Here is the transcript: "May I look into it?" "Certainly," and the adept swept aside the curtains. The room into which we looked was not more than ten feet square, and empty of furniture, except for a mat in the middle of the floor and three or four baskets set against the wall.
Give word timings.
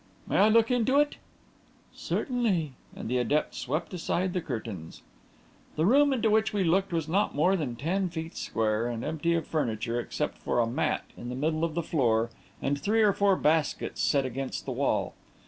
"May 0.25 0.37
I 0.37 0.49
look 0.49 0.71
into 0.71 0.99
it?" 0.99 1.17
"Certainly," 1.93 2.73
and 2.95 3.07
the 3.07 3.19
adept 3.19 3.53
swept 3.53 3.93
aside 3.93 4.33
the 4.33 4.41
curtains. 4.41 5.03
The 5.75 5.85
room 5.85 6.11
into 6.11 6.31
which 6.31 6.53
we 6.53 6.63
looked 6.63 6.91
was 6.91 7.07
not 7.07 7.35
more 7.35 7.55
than 7.55 7.75
ten 7.75 8.09
feet 8.09 8.35
square, 8.35 8.87
and 8.87 9.03
empty 9.05 9.35
of 9.35 9.45
furniture, 9.45 9.99
except 9.99 10.39
for 10.39 10.57
a 10.59 10.65
mat 10.65 11.03
in 11.15 11.29
the 11.29 11.35
middle 11.35 11.63
of 11.63 11.75
the 11.75 11.83
floor 11.83 12.31
and 12.63 12.81
three 12.81 13.03
or 13.03 13.13
four 13.13 13.35
baskets 13.35 14.01
set 14.01 14.25
against 14.25 14.65
the 14.65 14.71
wall. 14.71 15.13